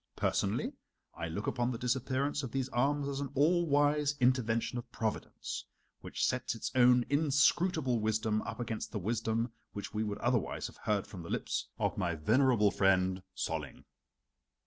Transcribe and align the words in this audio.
Personally 0.15 0.73
I 1.13 1.27
look 1.27 1.45
upon 1.45 1.69
the 1.69 1.77
disappearance 1.77 2.41
of 2.41 2.51
these 2.51 2.69
arms 2.69 3.07
as 3.07 3.19
an 3.19 3.29
all 3.35 3.67
wise 3.67 4.15
intervention 4.19 4.79
of 4.79 4.91
Providence, 4.91 5.65
which 5.99 6.25
sets 6.25 6.55
its 6.55 6.71
own 6.73 7.05
inscrutable 7.07 7.99
wisdom 7.99 8.41
up 8.41 8.59
against 8.59 8.91
the 8.91 8.97
wisdom 8.97 9.51
which 9.73 9.93
we 9.93 10.03
would 10.03 10.17
otherwise 10.17 10.65
have 10.65 10.77
heard 10.77 11.05
from 11.05 11.21
the 11.21 11.29
lips 11.29 11.67
of 11.77 11.99
my 11.99 12.15
venerable 12.15 12.71
friend 12.71 13.21
Solling." 13.37 13.83